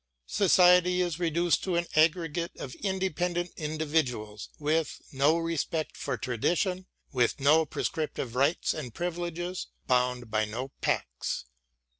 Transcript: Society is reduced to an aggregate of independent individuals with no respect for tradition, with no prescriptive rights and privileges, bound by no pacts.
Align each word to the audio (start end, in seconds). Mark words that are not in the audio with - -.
Society 0.25 0.99
is 0.99 1.19
reduced 1.19 1.63
to 1.63 1.75
an 1.75 1.85
aggregate 1.95 2.53
of 2.57 2.73
independent 2.73 3.51
individuals 3.55 4.49
with 4.57 4.99
no 5.11 5.37
respect 5.37 5.95
for 5.95 6.17
tradition, 6.17 6.87
with 7.11 7.39
no 7.39 7.67
prescriptive 7.67 8.33
rights 8.33 8.73
and 8.73 8.95
privileges, 8.95 9.67
bound 9.85 10.31
by 10.31 10.43
no 10.43 10.69
pacts. 10.81 11.45